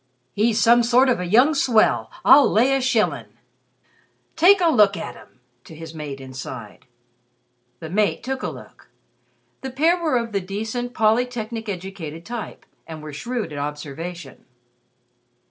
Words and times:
"He's 0.33 0.59
some 0.59 0.81
sort 0.81 1.09
of 1.09 1.19
a 1.19 1.27
young 1.27 1.53
swell, 1.53 2.09
I'll 2.25 2.51
lay 2.51 2.73
a 2.75 2.81
shillin'! 2.81 3.37
Take 4.35 4.59
a 4.59 4.67
look 4.69 4.97
at 4.97 5.13
him," 5.15 5.39
to 5.65 5.75
his 5.75 5.93
mate 5.93 6.19
inside. 6.19 6.87
The 7.81 7.89
mate 7.91 8.23
took 8.23 8.41
a 8.41 8.49
look. 8.49 8.89
The 9.61 9.69
pair 9.69 10.01
were 10.01 10.17
of 10.17 10.31
the 10.31 10.41
decent, 10.41 10.95
polytechnic 10.95 11.69
educated 11.69 12.25
type, 12.25 12.65
and 12.87 13.03
were 13.03 13.13
shrewd 13.13 13.53
at 13.53 13.59
observation. 13.59 14.45